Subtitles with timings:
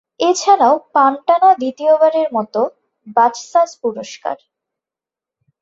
[0.21, 2.55] এছাড়াও পান টানা দ্বিতীয়বারের মত
[3.17, 4.37] বাচসাস পুরস্কার।